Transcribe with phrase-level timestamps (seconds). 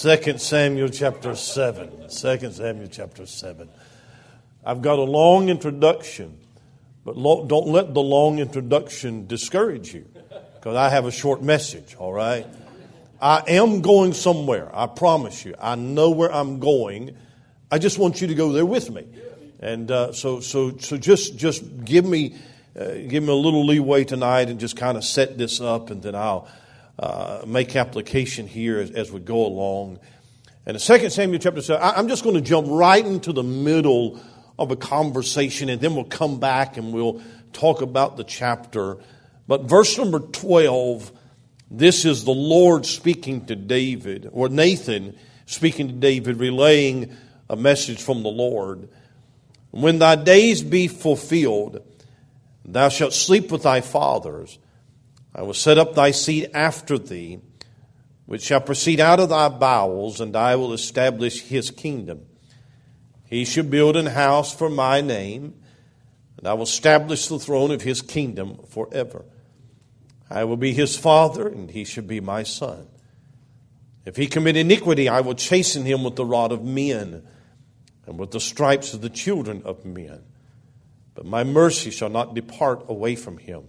[0.00, 1.90] 2 Samuel chapter 7.
[2.08, 3.68] 2 Samuel chapter 7.
[4.64, 6.38] I've got a long introduction,
[7.04, 10.06] but don't let the long introduction discourage you
[10.54, 12.46] because I have a short message, all right?
[13.20, 15.54] I am going somewhere, I promise you.
[15.60, 17.14] I know where I'm going.
[17.70, 19.04] I just want you to go there with me.
[19.60, 22.36] And uh, so, so, so just, just give me,
[22.74, 26.02] uh, give me a little leeway tonight and just kind of set this up, and
[26.02, 26.48] then I'll
[27.00, 29.98] uh, make application here as, as, we go along.
[30.66, 33.42] And in 2 Samuel chapter 7, I, I'm just going to jump right into the
[33.42, 34.20] middle
[34.58, 37.22] of a conversation, and then we'll come back and we'll
[37.54, 38.98] talk about the chapter.
[39.48, 41.10] But verse number 12,
[41.70, 47.16] this is the Lord speaking to David, or Nathan speaking to David, relaying
[47.48, 48.90] a message from the Lord.
[49.70, 51.82] When thy days be fulfilled,
[52.66, 54.58] thou shalt sleep with thy fathers
[55.34, 57.40] I will set up thy seed after thee,
[58.26, 62.26] which shall proceed out of thy bowels, and I will establish his kingdom.
[63.24, 65.54] He shall build an house for my name,
[66.36, 69.24] and I will establish the throne of his kingdom forever.
[70.28, 72.88] I will be his father, and he shall be my son.
[74.04, 77.24] If he commit iniquity, I will chasten him with the rod of men,
[78.06, 80.22] and with the stripes of the children of men.
[81.14, 83.68] But my mercy shall not depart away from him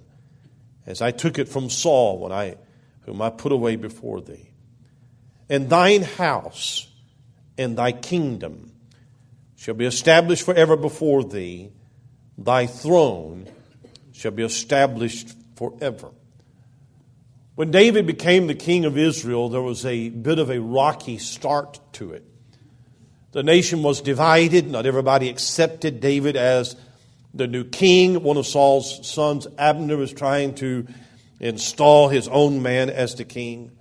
[0.85, 2.55] as I took it from Saul when I,
[3.01, 4.49] whom I put away before thee.
[5.49, 6.87] And thine house
[7.57, 8.71] and thy kingdom
[9.55, 11.71] shall be established forever before thee.
[12.37, 13.47] Thy throne
[14.13, 16.11] shall be established forever.
[17.55, 21.79] When David became the king of Israel, there was a bit of a rocky start
[21.93, 22.25] to it.
[23.33, 24.69] The nation was divided.
[24.69, 26.75] Not everybody accepted David as
[27.33, 28.23] the new king.
[28.23, 30.87] One of Saul's sons, Abner, was trying to
[31.39, 33.71] install his own man as the king.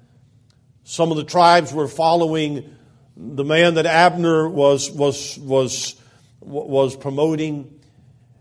[0.84, 2.76] Some of the tribes were following
[3.16, 5.94] the man that Abner was, was, was,
[6.40, 7.80] was promoting.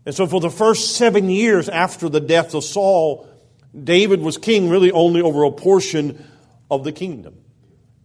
[0.05, 3.27] And so, for the first seven years after the death of Saul,
[3.83, 6.25] David was king really only over a portion
[6.71, 7.35] of the kingdom.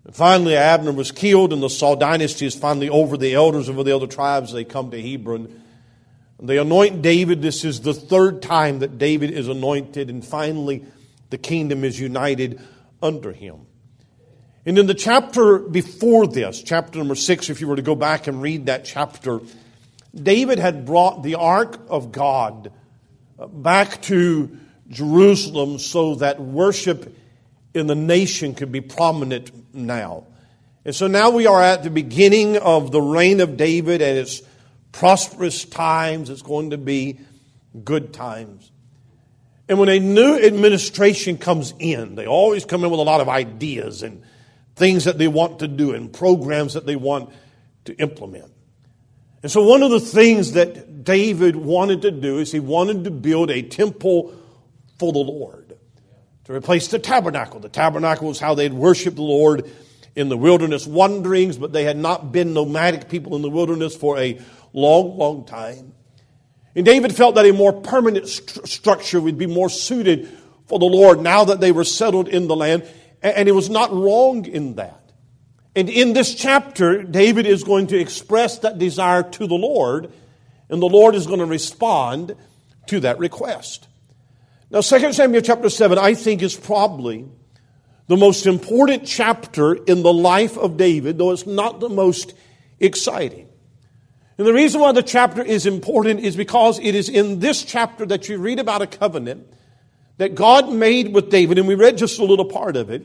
[0.05, 3.83] And finally, Abner was killed, and the Saul dynasty is finally over the elders of
[3.83, 4.53] the other tribes.
[4.53, 5.63] They come to Hebron
[6.41, 7.43] they anoint David.
[7.43, 10.85] This is the third time that David is anointed, and finally
[11.31, 12.61] the kingdom is united
[13.03, 13.67] under him.
[14.67, 18.27] And in the chapter before this, chapter number six, if you were to go back
[18.27, 19.41] and read that chapter,
[20.15, 22.73] David had brought the ark of God
[23.39, 24.59] back to
[24.89, 27.17] Jerusalem so that worship
[27.75, 30.27] in the nation could be prominent now.
[30.85, 34.43] And so now we are at the beginning of the reign of David, and it's
[34.95, 37.19] prosperous times, it's going to be
[37.85, 38.71] good times.
[39.69, 43.29] And when a new administration comes in, they always come in with a lot of
[43.29, 44.23] ideas and
[44.77, 47.33] things that they want to do and programs that they want
[47.87, 48.53] to implement.
[49.43, 53.11] And so, one of the things that David wanted to do is he wanted to
[53.11, 54.33] build a temple
[54.99, 55.77] for the Lord
[56.45, 57.59] to replace the tabernacle.
[57.59, 59.71] The tabernacle was how they'd worship the Lord
[60.15, 64.19] in the wilderness wanderings, but they had not been nomadic people in the wilderness for
[64.19, 64.41] a
[64.75, 65.95] long, long time.
[66.77, 70.29] And David felt that a more permanent st- structure would be more suited
[70.67, 72.87] for the Lord now that they were settled in the land.
[73.23, 75.01] And, he was not wrong in that.
[75.75, 80.13] And in this chapter, David is going to express that desire to the Lord,
[80.69, 82.37] and the Lord is going to respond
[82.89, 83.89] to that request.
[84.71, 87.27] Now, 2 Samuel chapter 7, I think, is probably
[88.09, 92.35] the most important chapter in the life of David, though it's not the most
[92.79, 93.49] exciting.
[94.37, 98.05] And the reason why the chapter is important is because it is in this chapter
[98.07, 99.47] that you read about a covenant
[100.17, 103.05] that God made with David, and we read just a little part of it,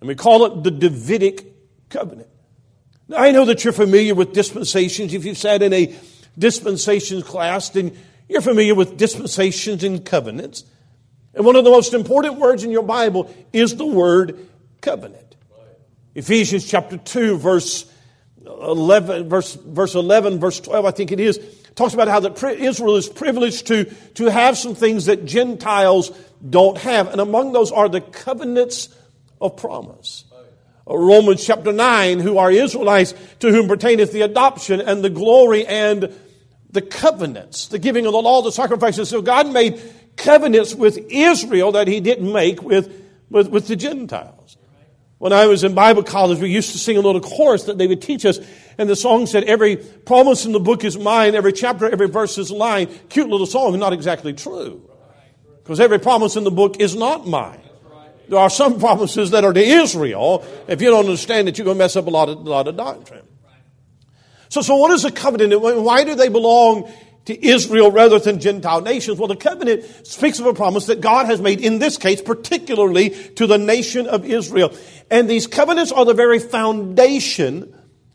[0.00, 1.44] and we call it the Davidic
[1.90, 2.28] covenant.
[3.08, 5.14] Now, I know that you're familiar with dispensations.
[5.14, 5.94] If you've sat in a
[6.36, 7.96] dispensations class, then
[8.28, 10.64] you're familiar with dispensations and covenants.
[11.34, 14.48] And one of the most important words in your Bible is the word
[14.80, 15.36] covenant.
[16.14, 17.90] Ephesians chapter 2, verse
[18.48, 21.38] 11, verse, verse 11, verse 12, I think it is,
[21.74, 23.84] talks about how that Israel is privileged to,
[24.14, 26.10] to have some things that Gentiles
[26.48, 27.08] don't have.
[27.08, 28.88] And among those are the covenants
[29.40, 30.24] of promise.
[30.88, 35.66] Uh, Romans chapter 9, who are Israelites, to whom pertaineth the adoption and the glory
[35.66, 36.14] and
[36.70, 39.08] the covenants, the giving of the law, the sacrifices.
[39.08, 39.80] So God made
[40.16, 42.92] covenants with Israel that he didn't make with,
[43.30, 44.57] with, with the Gentiles.
[45.18, 47.88] When I was in Bible college, we used to sing a little chorus that they
[47.88, 48.38] would teach us.
[48.78, 52.38] And the song said, Every promise in the book is mine, every chapter, every verse
[52.38, 52.86] is line.
[53.08, 54.88] Cute little song, not exactly true.
[55.62, 57.60] Because every promise in the book is not mine.
[58.28, 60.44] There are some promises that are to Israel.
[60.68, 62.68] If you don't understand it, you're going to mess up a lot of, a lot
[62.68, 63.26] of doctrine.
[64.50, 65.60] So, so what is a covenant?
[65.60, 66.92] Why do they belong
[67.28, 69.18] to Israel rather than Gentile nations?
[69.18, 73.10] Well, the covenant speaks of a promise that God has made, in this case, particularly
[73.10, 74.74] to the nation of Israel.
[75.10, 77.74] And these covenants are the very foundation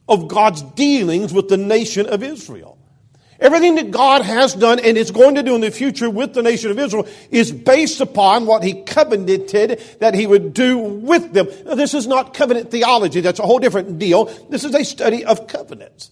[0.09, 2.79] of God's dealings with the nation of Israel.
[3.39, 6.41] Everything that God has done and is going to do in the future with the
[6.41, 11.47] nation of Israel is based upon what He covenanted that He would do with them.
[11.65, 13.21] Now, this is not covenant theology.
[13.21, 14.25] That's a whole different deal.
[14.49, 16.09] This is a study of covenants.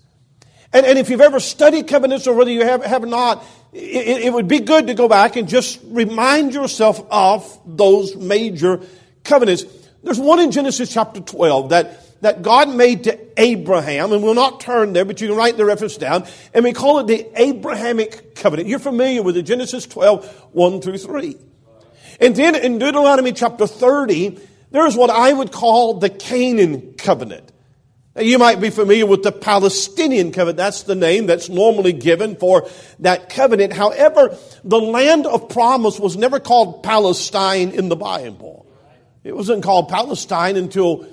[0.74, 4.34] And, and if you've ever studied covenants or whether you have, have not, it, it
[4.34, 8.82] would be good to go back and just remind yourself of those major
[9.24, 9.66] covenants.
[10.04, 14.60] There's one in Genesis chapter 12 that that God made to Abraham, and we'll not
[14.60, 18.36] turn there, but you can write the reference down, and we call it the Abrahamic
[18.36, 18.70] covenant.
[18.70, 21.38] You're familiar with it, Genesis 12, 1 through 3.
[22.20, 24.40] And then in Deuteronomy chapter 30,
[24.70, 27.52] there's what I would call the Canaan covenant.
[28.20, 30.58] You might be familiar with the Palestinian covenant.
[30.58, 32.68] That's the name that's normally given for
[33.00, 33.72] that covenant.
[33.72, 38.68] However, the land of promise was never called Palestine in the Bible.
[39.24, 41.08] It wasn't called Palestine until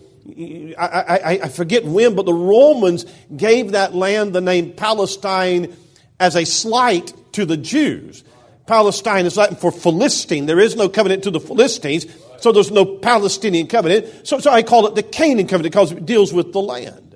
[0.76, 5.74] I, I, I, forget when, but the Romans gave that land the name Palestine
[6.18, 8.24] as a slight to the Jews.
[8.66, 10.46] Palestine is Latin for Philistine.
[10.46, 12.06] There is no covenant to the Philistines,
[12.40, 14.26] so there's no Palestinian covenant.
[14.26, 17.08] So, so I call it the Canaan covenant because it deals with the land.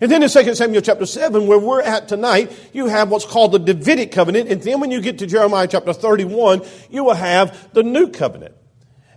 [0.00, 3.52] And then in 2 Samuel chapter 7, where we're at tonight, you have what's called
[3.52, 4.50] the Davidic covenant.
[4.50, 8.54] And then when you get to Jeremiah chapter 31, you will have the new covenant.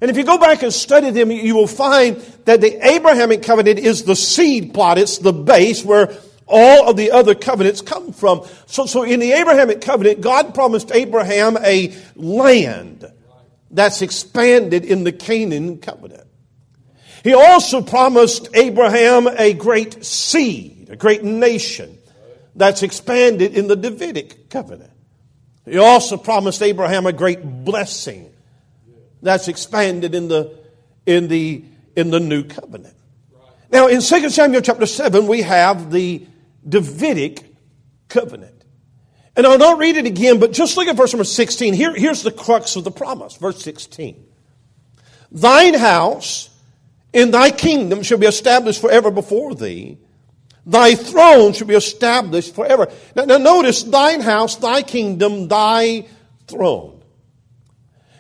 [0.02, 3.80] And if you go back and study them, you will find that the Abrahamic covenant
[3.80, 4.98] is the seed plot.
[4.98, 6.16] It's the base where
[6.48, 8.46] all of the other covenants come from.
[8.66, 13.06] So, so in the Abrahamic covenant, God promised Abraham a land
[13.72, 16.28] that's expanded in the Canaan covenant.
[17.24, 21.98] He also promised Abraham a great seed, a great nation
[22.56, 24.92] that's expanded in the Davidic covenant.
[25.66, 28.32] He also promised Abraham a great blessing
[29.22, 30.58] that's expanded in the,
[31.06, 31.64] in the,
[31.96, 32.96] in the new covenant.
[33.72, 36.26] Now, in 2 Samuel chapter 7, we have the
[36.68, 37.46] Davidic
[38.08, 38.59] covenant.
[39.40, 41.74] And I'll not read it again, but just look at verse number 16.
[41.74, 44.22] Here, here's the crux of the promise, verse 16.
[45.32, 46.50] Thine house
[47.14, 49.98] and thy kingdom shall be established forever before thee.
[50.66, 52.92] Thy throne shall be established forever.
[53.16, 56.06] Now, now notice, thine house, thy kingdom, thy
[56.48, 56.99] throne.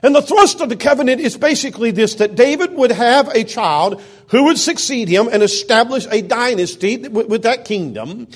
[0.01, 4.01] And the thrust of the covenant is basically this that David would have a child
[4.27, 8.27] who would succeed him and establish a dynasty with that kingdom.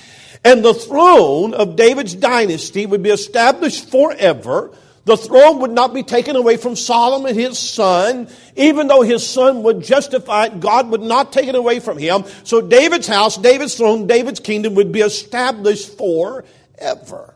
[0.43, 4.71] And the throne of David's dynasty would be established forever.
[5.05, 8.27] The throne would not be taken away from Solomon, his son.
[8.55, 12.23] Even though his son would justify it, God would not take it away from him.
[12.43, 17.32] So David's house, David's throne, David's kingdom would be established forever.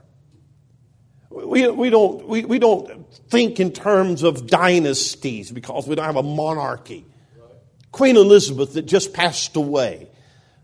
[1.45, 6.15] We, we, don't, we, we don't think in terms of dynasties because we don't have
[6.15, 7.05] a monarchy.
[7.91, 10.09] Queen Elizabeth that just passed away.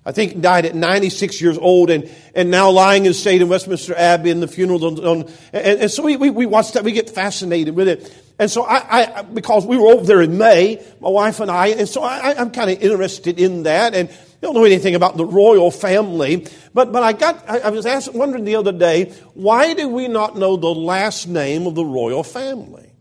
[0.06, 3.96] I think died at 96 years old and, and now lying in state in Westminster
[3.96, 4.84] Abbey in the funeral.
[4.84, 5.22] On, on,
[5.54, 6.84] and, and, so we, we, we watch that.
[6.84, 8.14] We get fascinated with it.
[8.38, 11.68] And so I, I, because we were over there in May, my wife and I,
[11.68, 13.94] and so I, I'm kind of interested in that.
[13.94, 14.10] And
[14.44, 18.14] don't know anything about the royal family, but, but I got, I, I was asked,
[18.14, 22.24] wondering the other day, why do we not know the last name of the royal
[22.24, 22.92] family?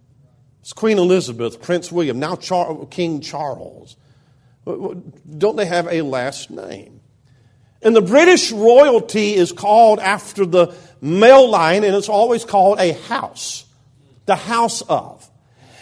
[0.61, 3.96] It's Queen Elizabeth, Prince William, now Char- King Charles.
[4.64, 7.00] Don't they have a last name?
[7.82, 12.92] And the British royalty is called after the male line, and it's always called a
[12.92, 13.64] house.
[14.26, 15.28] The house of.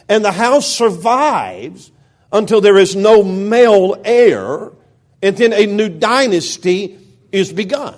[0.08, 1.92] And the house survives
[2.32, 4.72] until there is no male heir
[5.22, 6.98] and then a new dynasty
[7.32, 7.96] is begun.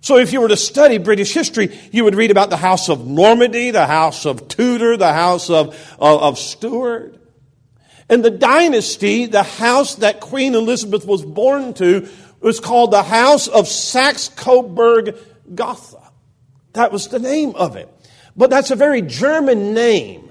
[0.00, 3.06] So if you were to study British history, you would read about the House of
[3.06, 7.16] Normandy, the House of Tudor, the House of, of, of Stuart.
[8.08, 12.08] And the dynasty, the house that Queen Elizabeth was born to,
[12.40, 15.16] was called the House of Saxe-Coburg
[15.54, 16.02] Gotha.
[16.72, 17.88] That was the name of it.
[18.36, 20.30] But that's a very German name.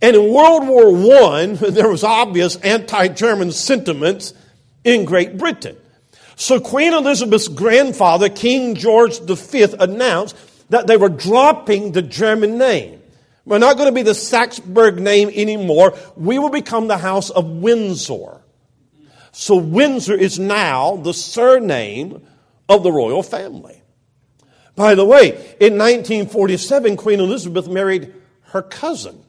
[0.00, 4.32] And in World War I, there was obvious anti-German sentiments
[4.86, 5.76] in Great Britain.
[6.36, 10.36] So Queen Elizabeth's grandfather, King George V, announced
[10.70, 13.02] that they were dropping the German name.
[13.44, 15.96] We're not going to be the Saxburg name anymore.
[16.16, 18.40] We will become the House of Windsor.
[19.32, 22.26] So Windsor is now the surname
[22.68, 23.82] of the royal family.
[24.76, 28.14] By the way, in 1947, Queen Elizabeth married
[28.48, 29.22] her cousin,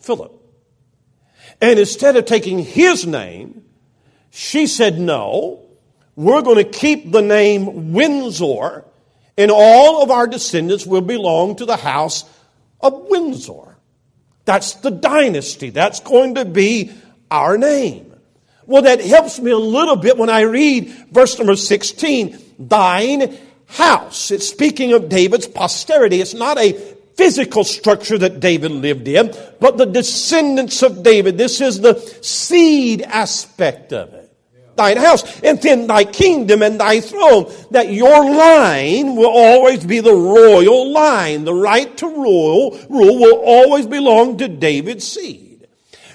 [0.00, 0.32] Philip.
[1.60, 3.64] And instead of taking his name,
[4.36, 5.60] she said, no,
[6.16, 8.84] we're going to keep the name Windsor,
[9.38, 12.24] and all of our descendants will belong to the house
[12.80, 13.76] of Windsor.
[14.44, 15.70] That's the dynasty.
[15.70, 16.90] That's going to be
[17.30, 18.12] our name.
[18.66, 24.32] Well, that helps me a little bit when I read verse number 16, thine house.
[24.32, 26.20] It's speaking of David's posterity.
[26.20, 26.72] It's not a
[27.14, 31.38] physical structure that David lived in, but the descendants of David.
[31.38, 34.23] This is the seed aspect of it.
[34.76, 40.00] Thine house, and then thy kingdom and thy throne, that your line will always be
[40.00, 41.44] the royal line.
[41.44, 45.68] The right to rule, rule will always belong to David's seed.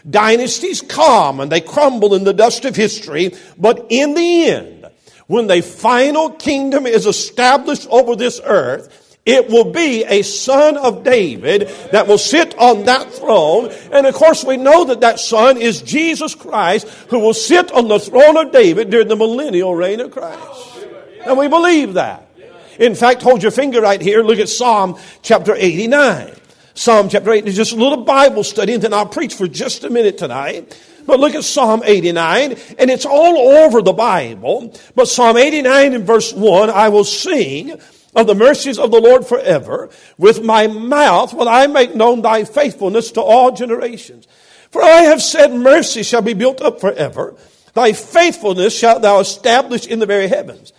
[0.10, 4.86] Dynasties come and they crumble in the dust of history, but in the end,
[5.28, 11.04] when the final kingdom is established over this earth, it will be a son of
[11.04, 13.72] David that will sit on that throne.
[13.92, 17.88] And of course, we know that that son is Jesus Christ who will sit on
[17.88, 20.88] the throne of David during the millennial reign of Christ.
[21.26, 22.28] And we believe that.
[22.80, 24.24] In fact, hold your finger right here.
[24.24, 26.34] Look at Psalm chapter 89.
[26.74, 29.84] Psalm chapter 8 is just a little Bible study, and then I'll preach for just
[29.84, 30.82] a minute tonight.
[31.06, 34.74] But look at Psalm 89, and it's all over the Bible.
[34.96, 37.80] But Psalm 89 in verse 1, I will sing
[38.20, 39.90] of the mercies of the Lord forever.
[40.18, 44.28] With my mouth will I make known thy faithfulness to all generations.
[44.72, 47.36] For I have said, mercy shall be built up forever.
[47.74, 50.74] Thy faithfulness shalt thou establish in the very heavens.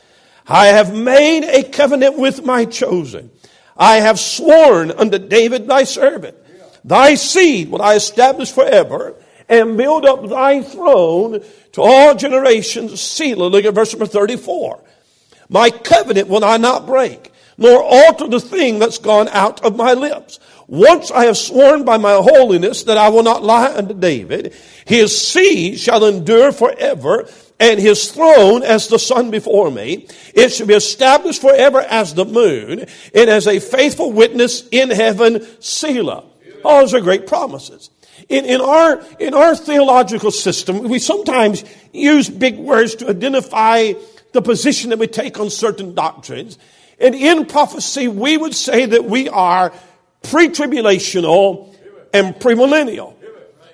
[0.47, 3.31] I have made a covenant with my chosen.
[3.77, 6.37] I have sworn unto David thy servant.
[6.85, 9.15] Thy seed will I establish forever
[9.49, 11.43] and build up thy throne
[11.73, 13.01] to all generations.
[13.01, 13.47] Selah.
[13.47, 14.81] Look at verse number 34.
[15.49, 17.30] My covenant will I not break,
[17.61, 20.41] nor alter the thing that's gone out of my lips.
[20.67, 24.55] Once I have sworn by my holiness that I will not lie unto David.
[24.87, 27.29] His seed shall endure forever,
[27.61, 30.07] and his throne as the sun before me.
[30.35, 35.47] It shall be established forever as the moon, and as a faithful witness in heaven,
[35.61, 36.25] Selah.
[36.65, 37.91] All those are great promises.
[38.29, 43.93] In, in, our, in our theological system, we sometimes use big words to identify
[44.33, 46.59] the position that we take on certain doctrines.
[47.01, 49.73] And in prophecy, we would say that we are
[50.23, 51.75] pre-tribulational
[52.13, 53.15] and premillennial.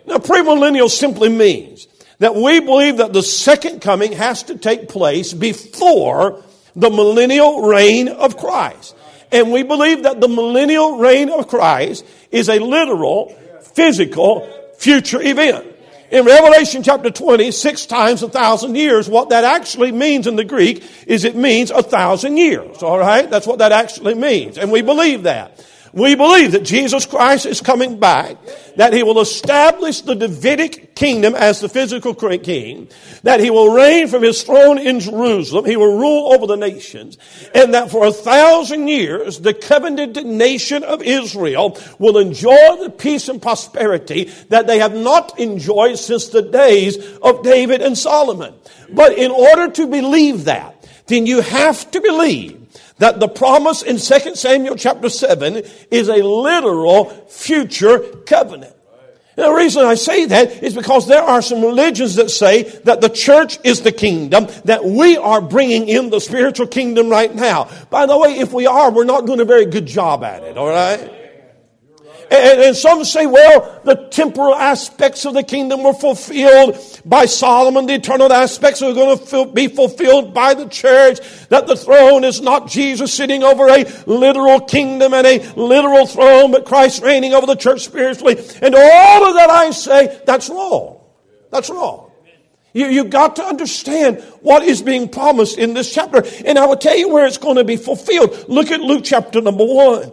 [0.06, 5.32] Now, premillennial simply means that we believe that the second coming has to take place
[5.32, 6.42] before
[6.76, 8.94] the millennial reign of Christ.
[9.32, 13.34] And we believe that the millennial reign of Christ is a literal,
[13.74, 15.66] physical, future event.
[16.10, 20.44] In Revelation chapter 20, six times a thousand years, what that actually means in the
[20.44, 22.82] Greek is it means a thousand years.
[22.82, 23.28] All right?
[23.28, 24.56] That's what that actually means.
[24.56, 25.64] And we believe that.
[25.96, 28.36] We believe that Jesus Christ is coming back,
[28.76, 32.88] that he will establish the Davidic kingdom as the physical king,
[33.22, 37.16] that he will reign from his throne in Jerusalem, he will rule over the nations,
[37.54, 43.30] and that for a thousand years the covenanted nation of Israel will enjoy the peace
[43.30, 48.52] and prosperity that they have not enjoyed since the days of David and Solomon.
[48.92, 52.65] But in order to believe that, then you have to believe
[52.98, 58.74] that the promise in 2 Samuel chapter 7 is a literal future covenant.
[59.36, 63.02] And the reason I say that is because there are some religions that say that
[63.02, 67.68] the church is the kingdom, that we are bringing in the spiritual kingdom right now.
[67.90, 70.56] By the way, if we are, we're not doing a very good job at it,
[70.56, 71.15] alright?
[72.30, 77.86] And, and, some say, well, the temporal aspects of the kingdom were fulfilled by Solomon.
[77.86, 81.20] The eternal aspects are going to be fulfilled by the church.
[81.50, 86.50] That the throne is not Jesus sitting over a literal kingdom and a literal throne,
[86.50, 88.36] but Christ reigning over the church spiritually.
[88.60, 91.00] And all of that I say, that's wrong.
[91.52, 92.10] That's wrong.
[92.72, 96.24] You, you've got to understand what is being promised in this chapter.
[96.44, 98.46] And I will tell you where it's going to be fulfilled.
[98.48, 100.12] Look at Luke chapter number one.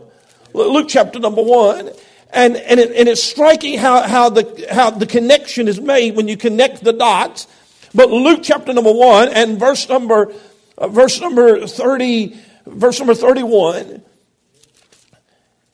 [0.54, 1.90] Luke chapter number one.
[2.30, 6.28] And, and, it, and it's striking how, how, the, how the connection is made when
[6.28, 7.48] you connect the dots.
[7.94, 10.34] But Luke chapter number one and verse number,
[10.78, 14.02] uh, verse number 30, verse number 31.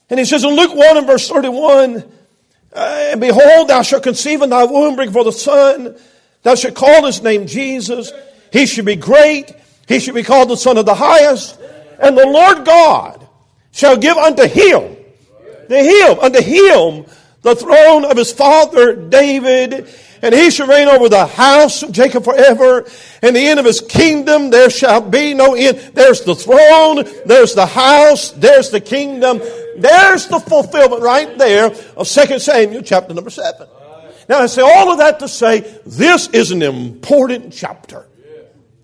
[0.10, 2.04] And he says in Luke 1 and verse 31,
[2.74, 5.96] uh, and behold, thou shalt conceive in thy womb, bring forth a son.
[6.44, 8.12] Thou shalt call his name Jesus.
[8.52, 9.56] He should be great.
[9.88, 11.60] He should be called the Son of the Highest.
[12.00, 13.28] And the Lord God
[13.72, 14.96] shall give unto him,
[15.70, 17.06] to him, unto him,
[17.42, 19.88] the throne of his father David,
[20.22, 22.86] and he shall reign over the house of Jacob forever,
[23.22, 25.78] and the end of his kingdom there shall be no end.
[25.94, 29.40] There's the throne, there's the house, there's the kingdom,
[29.78, 33.68] there's the fulfillment right there of 2 Samuel chapter number 7.
[34.28, 38.06] Now, I say all of that to say this is an important chapter.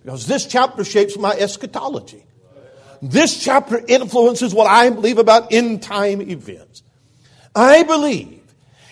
[0.03, 2.24] Because this chapter shapes my eschatology.
[3.01, 6.83] This chapter influences what I believe about end time events.
[7.55, 8.41] I believe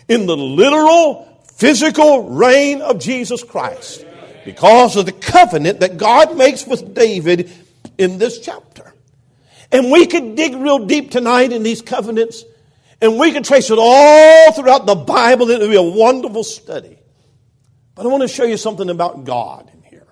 [0.07, 4.05] in the literal, physical reign of Jesus Christ
[4.45, 7.51] because of the covenant that God makes with David
[7.97, 8.93] in this chapter.
[9.71, 12.43] And we could dig real deep tonight in these covenants
[13.01, 15.49] and we could trace it all throughout the Bible.
[15.49, 16.99] It would be a wonderful study.
[17.95, 20.07] But I want to show you something about God in here.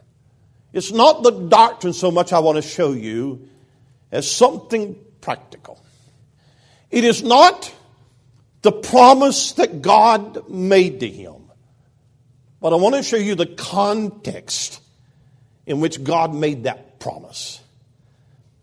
[0.73, 3.47] It's not the doctrine so much I want to show you
[4.11, 5.83] as something practical.
[6.89, 7.73] It is not
[8.61, 11.35] the promise that God made to him.
[12.59, 14.81] But I want to show you the context
[15.65, 17.59] in which God made that promise.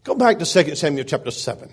[0.04, 1.68] Go back to 2 Samuel chapter 7.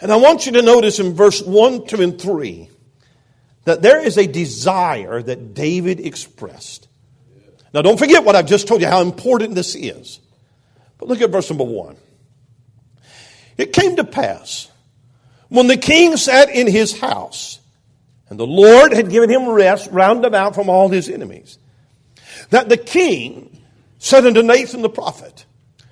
[0.00, 2.68] And I want you to notice in verse 1, 2, and 3
[3.64, 6.88] that there is a desire that David expressed.
[7.72, 10.20] Now, don't forget what I've just told you, how important this is.
[10.98, 11.96] But look at verse number 1.
[13.56, 14.70] It came to pass
[15.48, 17.60] when the king sat in his house,
[18.28, 21.58] and the Lord had given him rest round about from all his enemies,
[22.50, 23.62] that the king
[23.98, 25.46] said unto Nathan the prophet,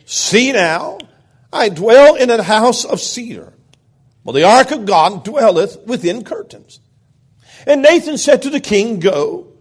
[0.05, 0.99] See now,
[1.53, 3.53] I dwell in a house of cedar,
[4.25, 6.81] but the ark of God dwelleth within curtains.
[7.67, 9.53] And Nathan said to the king, Go,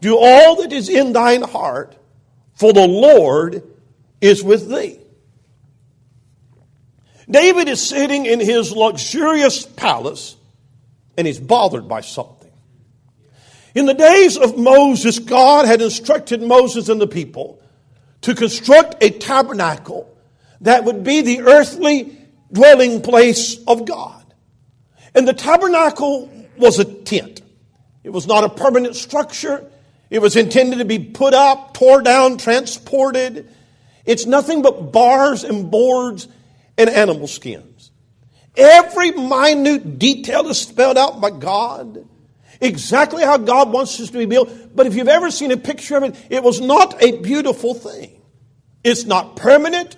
[0.00, 1.96] do all that is in thine heart,
[2.54, 3.62] for the Lord
[4.20, 4.98] is with thee.
[7.30, 10.36] David is sitting in his luxurious palace
[11.16, 12.50] and he's bothered by something.
[13.74, 17.62] In the days of Moses, God had instructed Moses and the people
[18.22, 20.12] to construct a tabernacle
[20.62, 22.16] that would be the earthly
[22.52, 24.24] dwelling place of God.
[25.14, 27.42] And the tabernacle was a tent.
[28.02, 29.70] It was not a permanent structure.
[30.10, 33.48] It was intended to be put up, tore down, transported.
[34.04, 36.26] It's nothing but bars and boards
[36.80, 37.90] and animal skins.
[38.56, 42.08] Every minute detail is spelled out by God.
[42.58, 44.50] Exactly how God wants us to be built.
[44.74, 48.20] But if you've ever seen a picture of it, it was not a beautiful thing.
[48.82, 49.96] It's not permanent.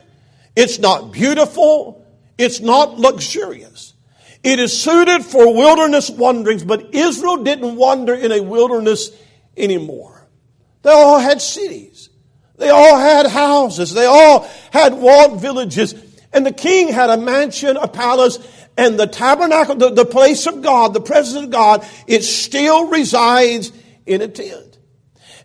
[0.57, 2.05] It's not beautiful.
[2.37, 3.95] It's not luxurious.
[4.42, 9.11] It is suited for wilderness wanderings, but Israel didn't wander in a wilderness
[9.57, 10.29] anymore.
[10.83, 12.09] They all had cities.
[12.57, 13.95] They all had houses.
[13.95, 15.95] They all had walled villages.
[16.33, 18.38] And the king had a mansion, a palace,
[18.77, 23.73] and the tabernacle, the, the place of God, the presence of God, it still resides
[24.07, 24.79] in a tent.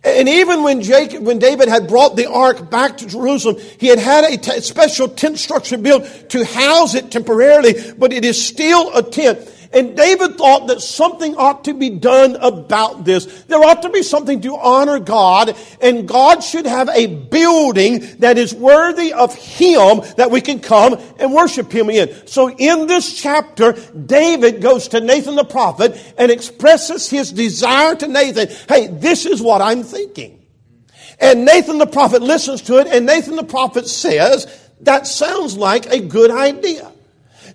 [0.04, 4.00] And even when Jacob, when David had brought the ark back to Jerusalem, he had
[4.00, 8.96] had a t- special tent structure built to house it temporarily, but it is still
[8.96, 9.40] a tent.
[9.74, 13.26] And David thought that something ought to be done about this.
[13.44, 18.38] There ought to be something to honor God, and God should have a building that
[18.38, 22.28] is worthy of Him that we can come and worship Him in.
[22.28, 28.08] So in this chapter, David goes to Nathan the prophet and expresses his desire to
[28.08, 28.50] Nathan.
[28.68, 30.46] Hey, this is what I'm thinking.
[31.20, 34.46] And Nathan the prophet listens to it, and Nathan the prophet says,
[34.82, 36.92] that sounds like a good idea.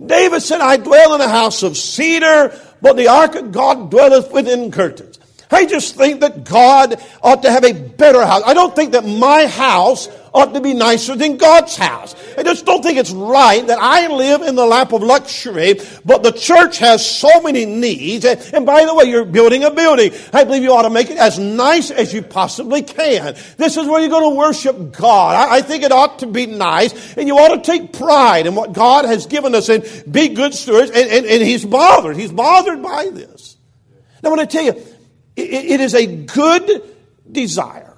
[0.06, 4.32] David said, I dwell in a house of cedar, but the ark of God dwelleth
[4.32, 5.18] within curtains.
[5.50, 8.42] I just think that God ought to have a better house.
[8.44, 12.14] I don't think that my house ought to be nicer than God's house.
[12.36, 16.22] I just don't think it's right that I live in the lap of luxury, but
[16.22, 18.24] the church has so many needs.
[18.24, 20.12] And by the way, you're building a building.
[20.32, 23.34] I believe you ought to make it as nice as you possibly can.
[23.56, 25.50] This is where you're going to worship God.
[25.50, 28.72] I think it ought to be nice, and you ought to take pride in what
[28.72, 30.90] God has given us and be good stewards.
[30.90, 32.16] And, and, and He's bothered.
[32.16, 33.56] He's bothered by this.
[34.22, 34.82] Now, I want to tell you,
[35.36, 36.82] it, it is a good
[37.30, 37.91] desire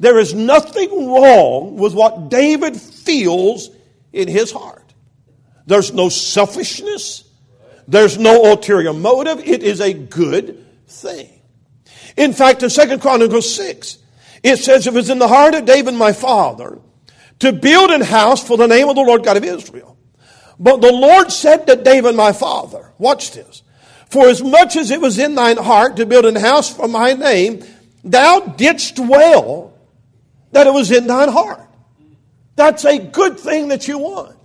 [0.00, 3.68] there is nothing wrong with what David feels
[4.14, 4.94] in his heart.
[5.66, 7.24] There's no selfishness.
[7.86, 9.40] There's no ulterior motive.
[9.46, 11.28] It is a good thing.
[12.16, 13.98] In fact, in 2 Chronicles 6,
[14.42, 16.78] it says, It was in the heart of David my father
[17.40, 19.98] to build an house for the name of the Lord God of Israel.
[20.58, 23.62] But the Lord said to David my father, watch this,
[24.08, 27.12] for as much as it was in thine heart to build an house for my
[27.12, 27.64] name,
[28.02, 29.70] thou didst well
[30.52, 31.66] that it was in thine heart.
[32.56, 34.36] That's a good thing that you want.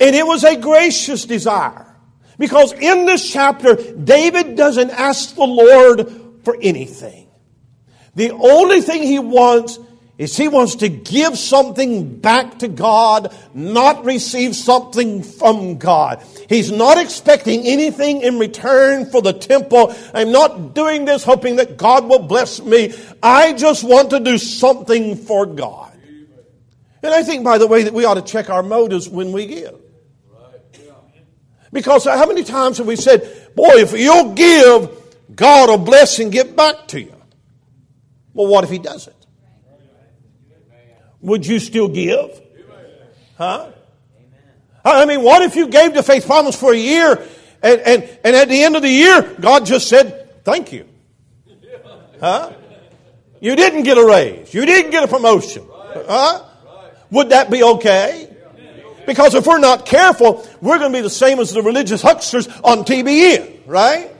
[0.00, 1.94] And it was a gracious desire.
[2.38, 6.10] Because in this chapter, David doesn't ask the Lord
[6.42, 7.28] for anything.
[8.14, 9.78] The only thing he wants
[10.16, 16.24] is he wants to give something back to God, not receive something from God.
[16.48, 19.94] He's not expecting anything in return for the temple.
[20.14, 22.94] I'm not doing this hoping that God will bless me.
[23.22, 25.92] I just want to do something for God.
[27.02, 29.46] And I think, by the way, that we ought to check our motives when we
[29.46, 29.74] give.
[31.72, 34.90] Because uh, how many times have we said, boy, if you'll give,
[35.34, 37.14] God will bless and give back to you.
[38.32, 39.23] Well, what if he doesn't?
[41.24, 42.40] Would you still give?
[43.38, 43.70] Huh?
[44.84, 47.26] I mean, what if you gave to Faith Promise for a year
[47.62, 50.86] and, and, and at the end of the year, God just said, thank you?
[52.20, 52.52] Huh?
[53.40, 54.54] You didn't get a raise.
[54.54, 55.66] You didn't get a promotion.
[55.68, 56.44] Huh?
[57.10, 58.30] Would that be okay?
[59.04, 62.48] Because if we're not careful, we're going to be the same as the religious hucksters
[62.62, 64.10] on TBN, right?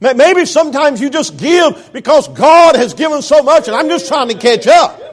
[0.00, 4.28] Maybe sometimes you just give because God has given so much and I'm just trying
[4.28, 5.05] to catch up.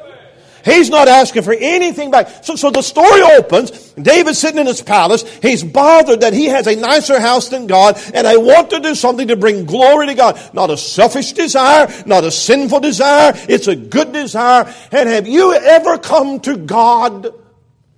[0.64, 2.44] He's not asking for anything back.
[2.44, 3.72] So, so the story opens.
[3.94, 5.24] David's sitting in his palace.
[5.42, 8.96] He's bothered that he has a nicer house than God, and I want to do
[8.96, 10.40] something to bring glory to God.
[10.54, 13.34] Not a selfish desire, not a sinful desire.
[13.50, 14.74] It's a good desire.
[14.92, 17.28] And have you ever come to God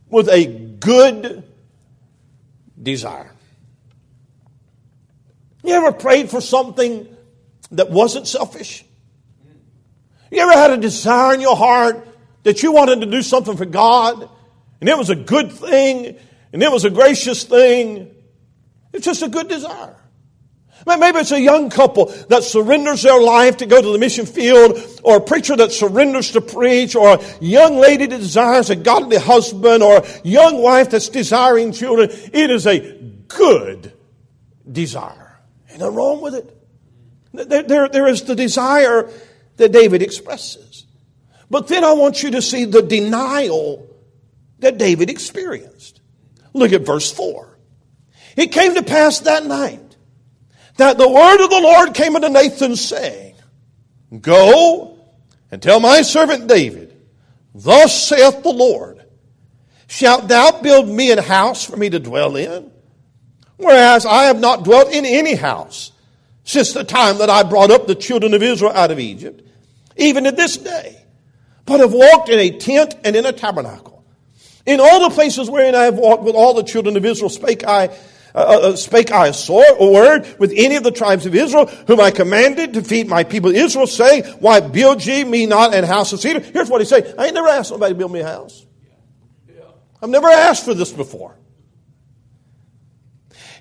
[0.09, 1.43] with a good
[2.81, 3.31] desire?
[5.63, 7.15] You ever prayed for something
[7.71, 8.83] that wasn't selfish?
[10.31, 12.07] You ever had a desire in your heart
[12.45, 14.29] that you wanted to do something for God,
[14.79, 16.15] and it was a good thing,
[16.53, 18.15] and it was a gracious thing.
[18.93, 19.97] It's just a good desire.
[20.85, 24.77] Maybe it's a young couple that surrenders their life to go to the mission field,
[25.03, 29.17] or a preacher that surrenders to preach, or a young lady that desires a godly
[29.17, 32.09] husband, or a young wife that's desiring children.
[32.31, 32.79] It is a
[33.27, 33.91] good
[34.71, 35.39] desire.
[35.71, 36.51] Ain't nothing wrong with it.
[37.33, 39.09] There, there, there is the desire
[39.57, 40.64] that David expresses.
[41.49, 43.87] But then I want you to see the denial
[44.59, 46.01] that David experienced.
[46.53, 47.57] Look at verse 4.
[48.37, 49.95] It came to pass that night
[50.77, 53.35] that the word of the Lord came unto Nathan, saying,
[54.21, 54.97] Go
[55.51, 56.93] and tell my servant David,
[57.53, 59.03] Thus saith the Lord,
[59.87, 62.71] Shalt thou build me an house for me to dwell in?
[63.57, 65.91] Whereas I have not dwelt in any house
[66.43, 69.47] since the time that I brought up the children of Israel out of Egypt,
[69.95, 71.04] even to this day
[71.65, 74.05] but have walked in a tent and in a tabernacle.
[74.65, 77.65] In all the places wherein I have walked with all the children of Israel, spake
[77.65, 77.91] I, uh,
[78.35, 81.67] uh, uh spake I a, sword, a word with any of the tribes of Israel,
[81.87, 85.83] whom I commanded to feed my people Israel, saying, Why build ye me not an
[85.83, 86.39] house of cedar?
[86.39, 87.13] Here's what he said.
[87.17, 88.65] I ain't never asked nobody to build me a house.
[90.01, 91.35] I've never asked for this before.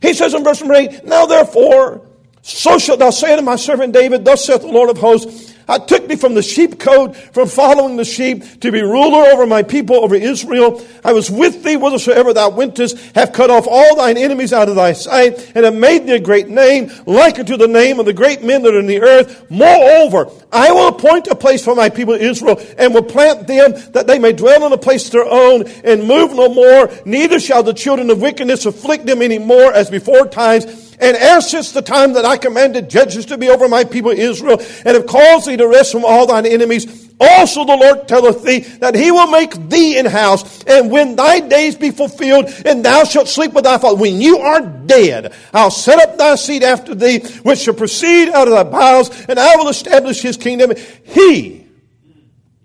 [0.03, 2.07] He says in verse number 8, Now therefore,
[2.43, 5.79] so shalt thou say unto my servant David, Thus saith the Lord of hosts, I
[5.79, 9.97] took thee from the sheepcote, from following the sheep, to be ruler over my people,
[9.97, 10.85] over Israel.
[11.05, 14.77] I was with thee whithersoever thou wentest, have cut off all thine enemies out of
[14.77, 18.13] thy sight, and have made thee a great name, like unto the name of the
[18.13, 19.51] great men that are in the earth.
[19.51, 24.07] Moreover, I will appoint a place for my people Israel, and will plant them that
[24.07, 26.91] they may dwell in a place of their own, and move no more.
[27.05, 31.41] Neither shall the children of wickedness afflict them any more as before times and ever
[31.41, 35.07] since the time that I commanded judges to be over my people Israel, and have
[35.07, 39.11] caused thee to rest from all thine enemies, also the Lord telleth thee that he
[39.11, 43.53] will make thee in house, and when thy days be fulfilled, and thou shalt sleep
[43.53, 47.61] with thy father, when you are dead, I'll set up thy seed after thee, which
[47.61, 50.73] shall proceed out of thy bowels, and I will establish his kingdom.
[51.05, 51.67] He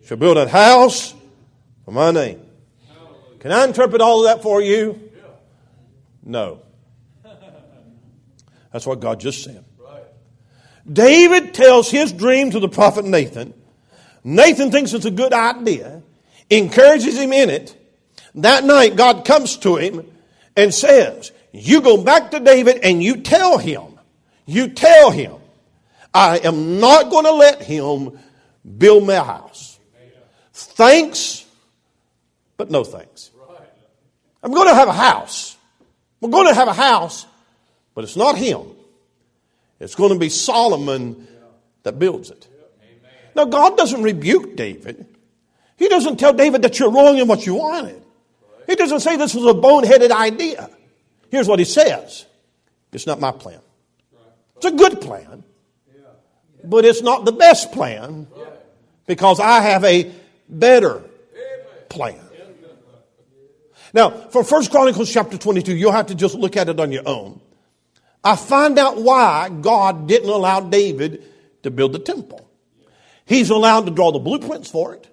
[0.05, 1.13] shall build a house
[1.85, 2.41] for my name.
[3.39, 4.99] Can I interpret all of that for you?
[6.23, 6.61] No.
[8.71, 9.63] That's what God just said.
[10.91, 13.53] David tells his dream to the prophet Nathan.
[14.23, 16.01] Nathan thinks it's a good idea,
[16.49, 17.75] encourages him in it.
[18.35, 20.05] That night, God comes to him
[20.55, 23.99] and says, You go back to David and you tell him,
[24.45, 25.33] you tell him,
[26.13, 28.19] I am not going to let him
[28.77, 29.79] build my house.
[30.53, 31.45] Thanks,
[32.57, 33.31] but no thanks.
[34.41, 35.57] I'm going to have a house.
[36.21, 37.25] We're going to have a house,
[37.99, 38.61] but it's not him.
[39.77, 41.27] It's going to be Solomon
[41.83, 42.47] that builds it.
[43.35, 45.05] Now, God doesn't rebuke David.
[45.75, 48.01] He doesn't tell David that you're wrong in what you wanted.
[48.67, 50.69] He doesn't say this was a boneheaded idea.
[51.29, 52.25] Here's what he says
[52.93, 53.59] It's not my plan.
[54.55, 55.43] It's a good plan,
[56.63, 58.27] but it's not the best plan
[59.07, 60.09] because I have a
[60.47, 61.03] better
[61.89, 62.21] plan.
[63.93, 67.05] Now, for First Chronicles chapter 22, you'll have to just look at it on your
[67.05, 67.41] own.
[68.23, 71.23] I find out why God didn't allow David
[71.63, 72.49] to build the temple.
[73.25, 75.07] He's allowed to draw the blueprints for it.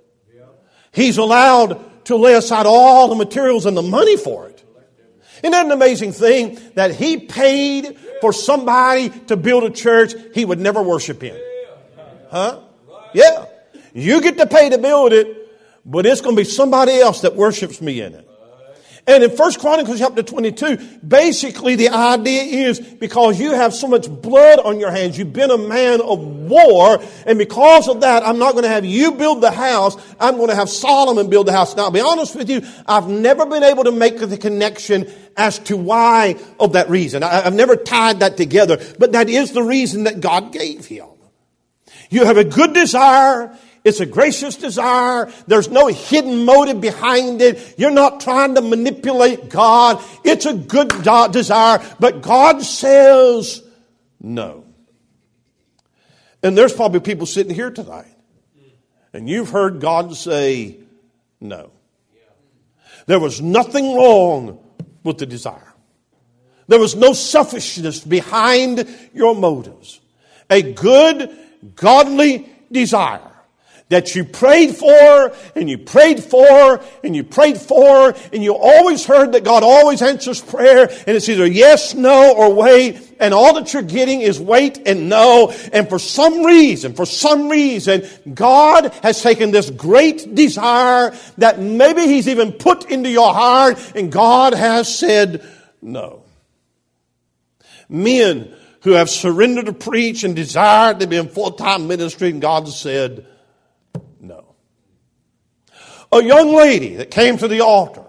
[0.92, 4.64] He's allowed to lay aside all the materials and the money for it.
[5.38, 10.44] Isn't that an amazing thing that he paid for somebody to build a church he
[10.44, 11.38] would never worship in?
[12.30, 12.60] Huh?
[13.12, 13.44] Yeah.
[13.92, 15.52] You get to pay to build it,
[15.84, 18.25] but it's going to be somebody else that worships me in it.
[19.08, 24.10] And in First Chronicles chapter 22, basically the idea is because you have so much
[24.10, 28.38] blood on your hands, you've been a man of war, and because of that, I'm
[28.38, 31.52] not going to have you build the house, I'm going to have Solomon build the
[31.52, 31.76] house.
[31.76, 35.60] Now, I'll be honest with you, I've never been able to make the connection as
[35.60, 37.22] to why of that reason.
[37.22, 41.06] I've never tied that together, but that is the reason that God gave him.
[42.10, 45.32] You have a good desire it's a gracious desire.
[45.46, 47.76] There's no hidden motive behind it.
[47.78, 50.02] You're not trying to manipulate God.
[50.24, 50.88] It's a good
[51.30, 53.62] desire, but God says
[54.20, 54.64] no.
[56.42, 58.12] And there's probably people sitting here tonight,
[59.12, 60.78] and you've heard God say
[61.40, 61.70] no.
[63.06, 64.58] There was nothing wrong
[65.04, 65.74] with the desire.
[66.66, 70.00] There was no selfishness behind your motives.
[70.50, 71.30] A good,
[71.76, 73.35] godly desire
[73.88, 79.06] that you prayed for and you prayed for and you prayed for and you always
[79.06, 83.54] heard that God always answers prayer and it's either yes, no, or wait and all
[83.54, 88.02] that you're getting is wait and no and for some reason, for some reason,
[88.34, 94.10] God has taken this great desire that maybe He's even put into your heart and
[94.10, 95.46] God has said
[95.80, 96.24] no.
[97.88, 102.68] Men who have surrendered to preach and desired to be in full-time ministry and God
[102.68, 103.26] said
[106.18, 108.04] a young lady that came to the altar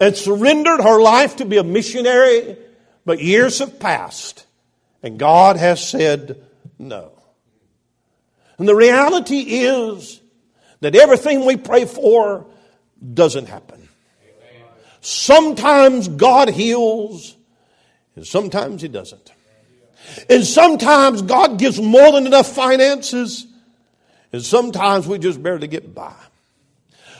[0.00, 2.56] and surrendered her life to be a missionary,
[3.04, 4.46] but years have passed
[5.02, 6.44] and God has said
[6.78, 7.12] no.
[8.58, 10.20] And the reality is
[10.80, 12.46] that everything we pray for
[13.14, 13.88] doesn't happen.
[15.00, 17.36] Sometimes God heals
[18.16, 19.32] and sometimes He doesn't.
[20.28, 23.46] And sometimes God gives more than enough finances
[24.32, 26.14] and sometimes we just barely get by.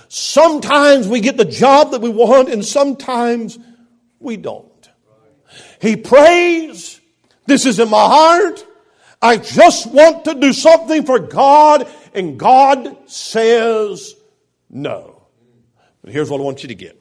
[0.09, 3.59] Sometimes we get the job that we want, and sometimes
[4.18, 4.64] we don't.
[5.81, 7.01] He prays,
[7.47, 8.64] This is in my heart.
[9.21, 14.14] I just want to do something for God, and God says
[14.71, 15.23] no.
[16.03, 17.01] But here's what I want you to get.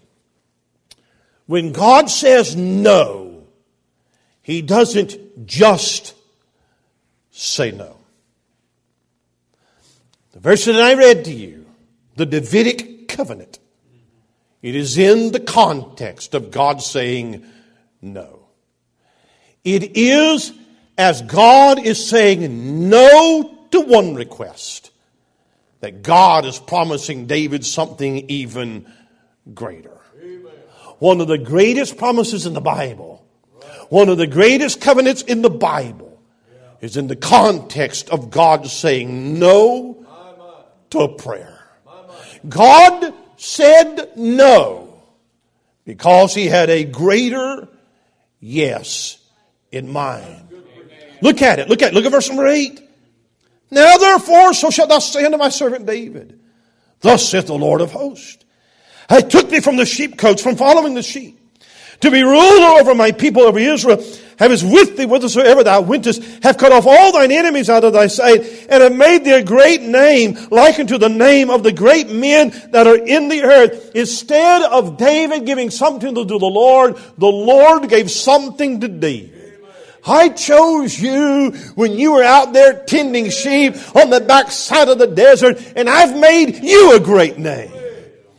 [1.46, 3.48] When God says no,
[4.41, 6.13] He doesn't just
[7.32, 7.96] say no.
[10.34, 11.65] The verse that I read to you,
[12.15, 13.60] the Davidic covenant.
[14.62, 17.46] It is in the context of God saying
[18.02, 18.48] no.
[19.63, 20.52] It is
[20.98, 24.91] as God is saying no to one request
[25.80, 28.91] that God is promising David something even
[29.54, 30.02] greater.
[31.00, 33.24] One of the greatest promises in the Bible,
[33.89, 36.20] one of the greatest covenants in the Bible,
[36.82, 40.06] is in the context of God saying no
[40.89, 41.57] to a prayer.
[42.47, 45.04] God said no
[45.86, 47.67] because he had a greater
[48.39, 49.19] yes
[49.71, 50.47] in mind.
[51.21, 51.69] Look at it.
[51.69, 51.93] Look at it.
[51.95, 52.82] Look at verse number 8.
[53.71, 56.39] Now therefore, so shalt thou say unto my servant David,
[57.02, 58.43] Thus saith the Lord of hosts,
[59.10, 61.39] I took thee from the sheepcotes, from following the sheep,
[62.02, 64.04] to be ruler over my people, over Israel
[64.38, 67.93] have is with thee whithersoever thou wentest, have cut off all thine enemies out of
[67.93, 71.71] thy sight, and have made thee a great name, like unto the name of the
[71.71, 73.91] great men that are in the earth.
[73.95, 79.34] Instead of David giving something to the Lord, the Lord gave something to David.
[80.06, 85.08] I chose you when you were out there tending sheep on the backside of the
[85.08, 87.77] desert, and I've made you a great name.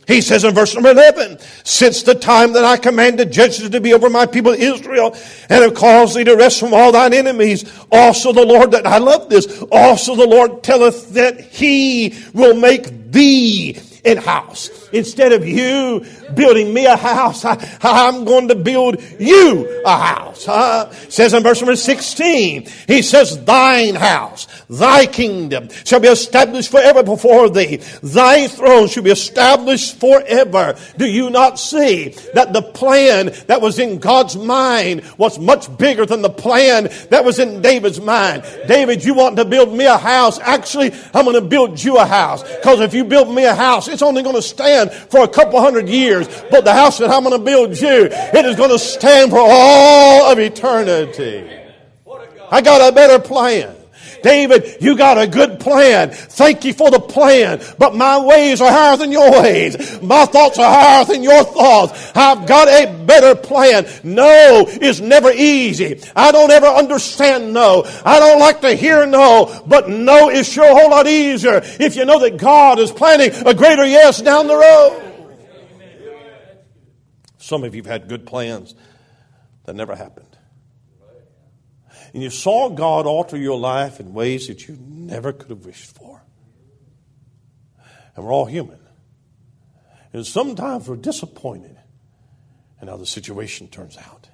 [0.09, 3.93] He says in verse number 11, since the time that I commanded judges to be
[3.93, 5.15] over my people Israel
[5.49, 8.97] and have caused thee to rest from all thine enemies, also the Lord that I
[8.97, 14.88] love this, also the Lord telleth that he will make thee in house.
[14.91, 20.47] Instead of you building me a house, I, am going to build you a house.
[20.47, 26.71] Uh, says in verse number 16, he says, thine house, thy kingdom shall be established
[26.71, 27.77] forever before thee.
[28.01, 30.75] Thy throne shall be established forever.
[30.97, 36.05] Do you not see that the plan that was in God's mind was much bigger
[36.05, 38.43] than the plan that was in David's mind?
[38.67, 40.39] David, you want to build me a house.
[40.39, 42.43] Actually, I'm going to build you a house.
[42.43, 45.59] Because if you build me a house, it's only going to stand for a couple
[45.59, 46.27] hundred years.
[46.49, 49.41] But the house that I'm going to build you, it is going to stand for
[49.41, 51.49] all of eternity.
[52.49, 53.75] I got a better plan.
[54.23, 56.11] David, you got a good plan.
[56.11, 57.61] Thank you for the plan.
[57.77, 60.01] But my ways are higher than your ways.
[60.01, 62.11] My thoughts are higher than your thoughts.
[62.15, 63.87] I've got a better plan.
[64.03, 66.01] No is never easy.
[66.15, 67.83] I don't ever understand no.
[68.05, 71.95] I don't like to hear no, but no is sure a whole lot easier if
[71.95, 75.05] you know that God is planning a greater yes down the road.
[77.37, 78.75] Some of you have had good plans
[79.65, 80.28] that never happened.
[82.13, 85.95] And you saw God alter your life in ways that you never could have wished
[85.95, 86.21] for.
[88.15, 88.79] And we're all human.
[90.11, 91.77] And sometimes we're disappointed
[92.81, 94.29] in how the situation turns out.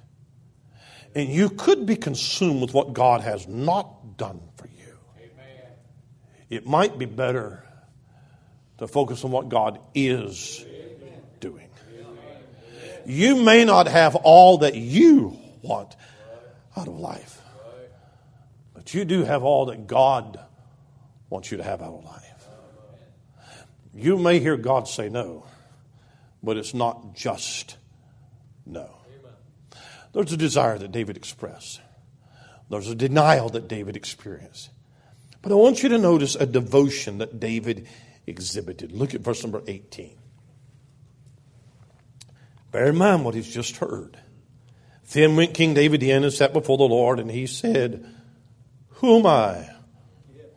[1.14, 4.98] And you could be consumed with what God has not done for you.
[5.18, 5.70] Amen.
[6.50, 7.62] It might be better
[8.78, 10.64] to focus on what God is
[11.40, 11.68] doing.
[11.90, 13.00] Amen.
[13.06, 15.96] You may not have all that you want
[16.76, 17.35] out of life,
[18.86, 20.38] but you do have all that God
[21.28, 22.46] wants you to have out of life.
[23.92, 25.44] You may hear God say no,
[26.40, 27.78] but it's not just
[28.64, 28.88] no.
[30.12, 31.80] There's a desire that David expressed.
[32.70, 34.70] There's a denial that David experienced.
[35.42, 37.88] But I want you to notice a devotion that David
[38.24, 38.92] exhibited.
[38.92, 40.16] Look at verse number 18.
[42.70, 44.16] Bear in mind what he's just heard.
[45.10, 48.12] Then went King David in and sat before the Lord, and he said,
[48.96, 49.68] Who am I,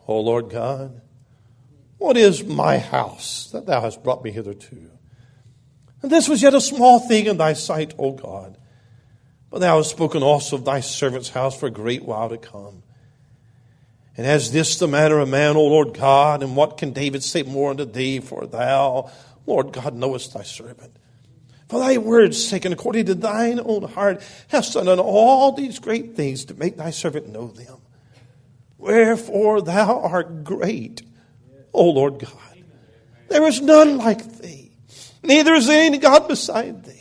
[0.06, 1.02] O Lord God?
[1.98, 4.90] What is my house that thou hast brought me hitherto?
[6.00, 8.56] And this was yet a small thing in thy sight, O God.
[9.50, 12.82] But thou hast spoken also of thy servant's house for a great while to come.
[14.16, 17.42] And as this the manner of man, O Lord God, and what can David say
[17.42, 18.20] more unto thee?
[18.20, 19.10] For thou,
[19.44, 20.96] Lord God, knowest thy servant.
[21.68, 26.16] For thy word's sake, and according to thine own heart, hast done all these great
[26.16, 27.79] things to make thy servant know them.
[28.80, 31.02] Wherefore thou art great,
[31.72, 32.32] O Lord God.
[33.28, 34.72] There is none like thee,
[35.22, 37.00] neither is any God beside thee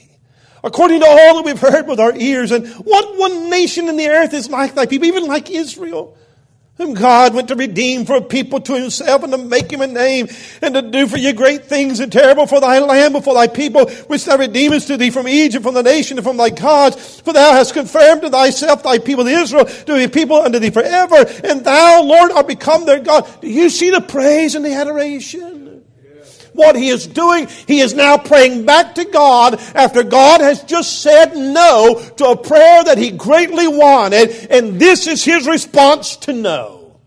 [0.63, 2.51] according to all that we've heard with our ears.
[2.51, 6.17] And what one nation in the earth is like thy people, even like Israel,
[6.79, 9.87] whom God went to redeem for a people to himself and to make him a
[9.87, 10.29] name
[10.61, 13.89] and to do for you great things and terrible for thy land before thy people,
[14.07, 17.19] which thou redeemest to thee from Egypt, from the nation, and from thy gods.
[17.19, 21.25] For thou hast confirmed to thyself thy people Israel to be people unto thee forever.
[21.43, 23.27] And thou, Lord, art become their God.
[23.41, 25.58] Do you see the praise and the adoration?
[26.59, 31.01] What he is doing, he is now praying back to God after God has just
[31.01, 36.33] said no to a prayer that he greatly wanted, and this is his response to
[36.33, 36.99] no.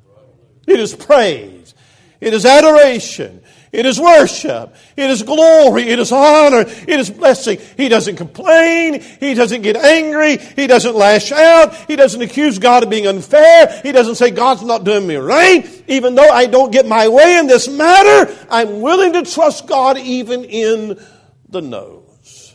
[0.66, 1.74] It is praise.
[2.20, 3.41] It is adoration.
[3.72, 4.76] It is worship.
[4.98, 5.88] It is glory.
[5.88, 6.60] It is honor.
[6.60, 7.58] It is blessing.
[7.78, 9.00] He doesn't complain.
[9.00, 10.36] He doesn't get angry.
[10.36, 11.74] He doesn't lash out.
[11.88, 13.80] He doesn't accuse God of being unfair.
[13.82, 15.66] He doesn't say, God's not doing me right.
[15.88, 19.96] Even though I don't get my way in this matter, I'm willing to trust God
[19.96, 21.02] even in
[21.48, 22.54] the no's.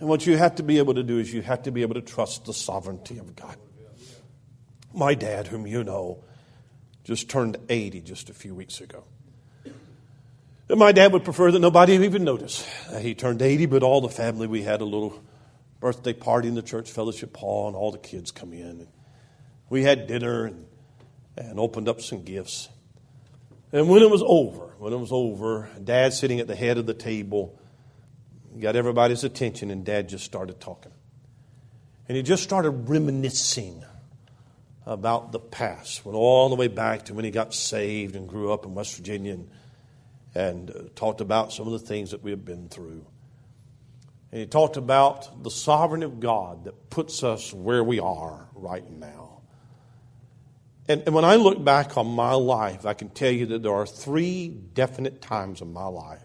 [0.00, 1.94] And what you have to be able to do is you have to be able
[1.94, 3.58] to trust the sovereignty of God.
[4.94, 6.24] My dad, whom you know,
[7.04, 9.04] just turned 80 just a few weeks ago.
[10.68, 12.66] My dad would prefer that nobody even notice.
[12.90, 15.22] Uh, he turned 80, but all the family, we had a little
[15.78, 18.86] birthday party in the church fellowship hall, and all the kids come in.
[19.68, 20.66] We had dinner and,
[21.36, 22.70] and opened up some gifts.
[23.72, 26.86] And when it was over, when it was over, Dad sitting at the head of
[26.86, 27.58] the table
[28.58, 30.92] got everybody's attention, and Dad just started talking.
[32.08, 33.84] And he just started reminiscing
[34.86, 38.52] about the past, went all the way back to when he got saved and grew
[38.52, 39.50] up in West Virginia and
[40.34, 43.06] and talked about some of the things that we have been through.
[44.32, 48.88] And he talked about the sovereignty of God that puts us where we are right
[48.90, 49.42] now.
[50.88, 53.72] And, and when I look back on my life, I can tell you that there
[53.72, 56.20] are three definite times in my life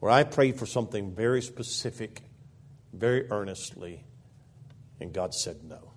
[0.00, 2.22] where I prayed for something very specific,
[2.92, 4.04] very earnestly,
[5.00, 5.92] and God said no.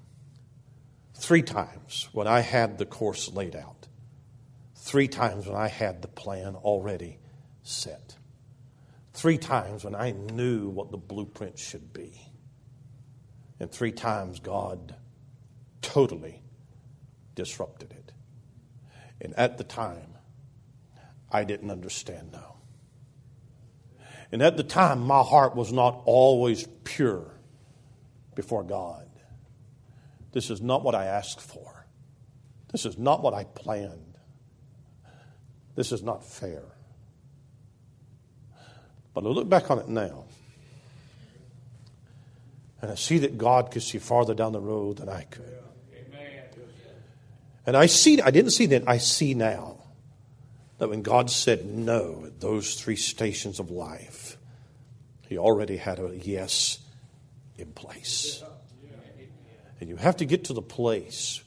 [1.15, 3.88] Three times when I had the course laid out
[4.89, 7.19] Three times when I had the plan already
[7.61, 8.15] set.
[9.13, 12.19] Three times when I knew what the blueprint should be.
[13.59, 14.95] And three times God
[15.83, 16.41] totally
[17.35, 18.11] disrupted it.
[19.21, 20.15] And at the time,
[21.31, 22.55] I didn't understand now.
[24.31, 27.31] And at the time, my heart was not always pure
[28.33, 29.07] before God.
[30.31, 31.85] This is not what I asked for.
[32.71, 34.08] This is not what I planned.
[35.79, 36.63] This is not fair.
[39.13, 40.25] But I look back on it now,
[42.81, 45.63] and I see that God could see farther down the road than I could.
[47.65, 49.77] And I see, I didn't see then, I see now
[50.79, 54.37] that when God said no at those three stations of life,
[55.29, 56.79] He already had a yes
[57.57, 58.43] in place.
[59.79, 61.41] And you have to get to the place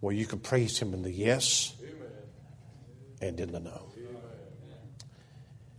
[0.00, 1.73] where you can praise Him in the yes
[3.26, 3.92] and the no.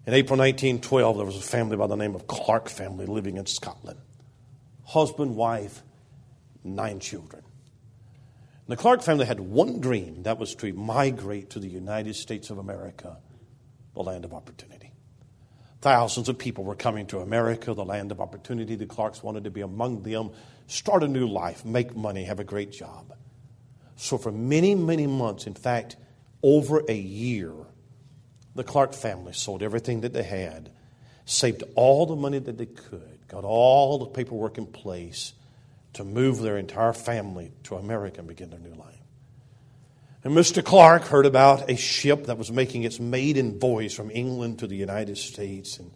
[0.07, 3.45] In April 1912, there was a family by the name of Clark family living in
[3.47, 3.99] Scotland.
[4.83, 5.81] Husband, wife,
[6.63, 7.43] nine children.
[8.67, 12.51] And the Clark family had one dream that was to migrate to the United States
[12.51, 13.17] of America,
[13.95, 14.91] the land of opportunity.
[15.81, 18.75] Thousands of people were coming to America, the land of opportunity.
[18.75, 20.31] The Clarks wanted to be among them,
[20.67, 23.13] start a new life, make money, have a great job.
[23.95, 25.95] So, for many, many months, in fact,
[26.45, 27.53] over a year,
[28.53, 30.71] the Clark family sold everything that they had,
[31.25, 35.33] saved all the money that they could, got all the paperwork in place
[35.93, 38.93] to move their entire family to America and begin their new life.
[40.23, 40.63] And Mr.
[40.63, 44.75] Clark heard about a ship that was making its maiden voyage from England to the
[44.75, 45.79] United States.
[45.79, 45.91] And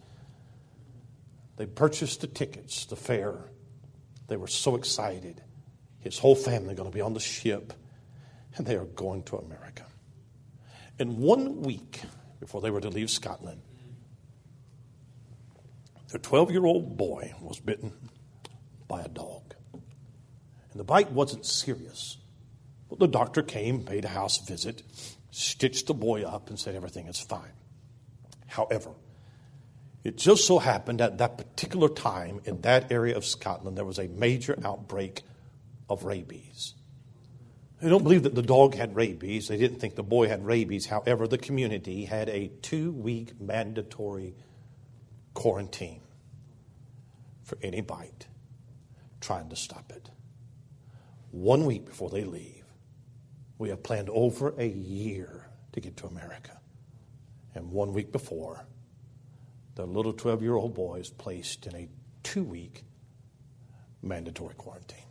[1.57, 3.37] they purchased the tickets, the fare.
[4.27, 5.43] They were so excited.
[5.99, 7.73] His whole family going to be on the ship,
[8.55, 9.85] and they are going to America.
[10.99, 12.01] In one week
[12.41, 13.61] before they were to leave Scotland,
[16.11, 17.93] their 12 year old boy was bitten
[18.87, 19.55] by a dog.
[19.73, 22.17] And the bite wasn't serious.
[22.89, 24.83] But the doctor came, paid a house visit,
[25.31, 27.53] stitched the boy up, and said everything is fine.
[28.47, 28.91] However,
[30.03, 33.99] it just so happened at that particular time in that area of Scotland, there was
[33.99, 35.21] a major outbreak
[35.87, 36.73] of rabies.
[37.81, 39.47] They don't believe that the dog had rabies.
[39.47, 40.85] They didn't think the boy had rabies.
[40.85, 44.35] However, the community had a two week mandatory
[45.33, 46.01] quarantine
[47.43, 48.27] for any bite,
[49.21, 50.09] trying to stop it
[51.31, 52.63] one week before they leave.
[53.57, 56.59] We have planned over a year to get to America.
[57.55, 58.65] And one week before,
[59.75, 61.87] the little 12 year old boy is placed in a
[62.23, 62.83] two week
[64.01, 65.08] mandatory quarantine.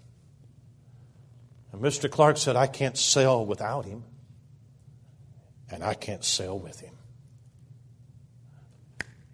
[1.72, 2.10] And Mr.
[2.10, 4.04] Clark said, I can't sail without him,
[5.70, 6.94] and I can't sail with him.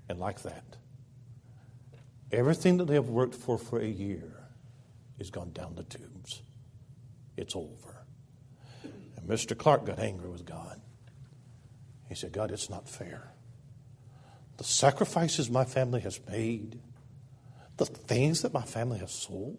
[0.09, 0.65] And like that,
[2.33, 4.33] everything that they have worked for for a year
[5.19, 6.43] is gone down the tubes
[7.37, 8.05] it's over.
[8.83, 9.57] And Mr.
[9.57, 10.81] Clark got angry with God.
[12.09, 13.33] He said, God, it's not fair.
[14.57, 16.81] The sacrifices my family has made,
[17.77, 19.59] the things that my family has sold,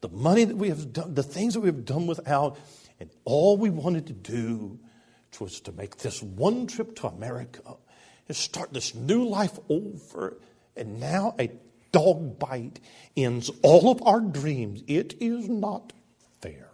[0.00, 2.58] the money that we have done, the things that we have done without,
[3.00, 4.78] and all we wanted to do
[5.40, 7.76] was to make this one trip to America
[8.28, 10.38] and start this new life over.
[10.76, 11.50] And now a
[11.92, 12.80] dog bite
[13.16, 14.82] ends all of our dreams.
[14.86, 15.92] It is not
[16.40, 16.70] fair.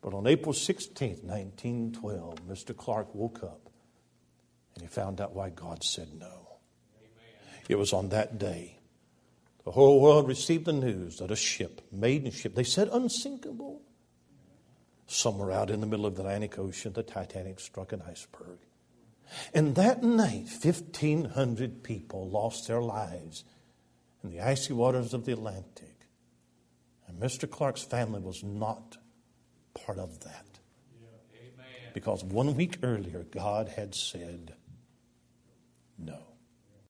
[0.00, 2.76] but on April 16, 1912, Mr.
[2.76, 3.70] Clark woke up
[4.74, 6.26] and he found out why God said no.
[6.98, 7.62] Amen.
[7.68, 8.78] It was on that day
[9.64, 13.80] the whole world received the news that a ship, maiden ship, they said unsinkable,
[15.06, 18.58] somewhere out in the middle of the Atlantic Ocean, the Titanic struck an iceberg.
[19.54, 23.44] And that night, 1,500 people lost their lives
[24.22, 26.06] in the icy waters of the Atlantic.
[27.06, 27.50] And Mr.
[27.50, 28.98] Clark's family was not
[29.74, 30.46] part of that.
[31.94, 34.54] Because one week earlier, God had said
[35.98, 36.31] no.